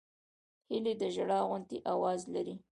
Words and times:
هیلۍ 0.69 0.93
د 1.01 1.03
ژړا 1.15 1.39
غوندې 1.47 1.77
آواز 1.93 2.21
لري 2.33 2.55